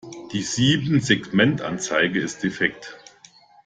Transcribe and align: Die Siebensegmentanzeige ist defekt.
Die 0.33 0.41
Siebensegmentanzeige 0.41 2.19
ist 2.21 2.41
defekt. 2.41 2.97